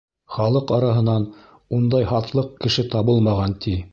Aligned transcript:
Халыҡ 0.35 0.71
араһынан 0.77 1.27
ундай 1.79 2.09
һатлыҡ 2.13 2.51
кеше 2.65 2.89
табылмаған, 2.95 3.57
ти. 3.67 3.79